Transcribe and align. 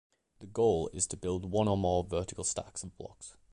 The 0.39 0.47
goal 0.47 0.89
is 0.95 1.05
to 1.09 1.15
build 1.15 1.51
one 1.51 1.67
or 1.67 1.77
more 1.77 2.03
vertical 2.03 2.43
stacks 2.43 2.81
of 2.83 2.97
blocks. 2.97 3.37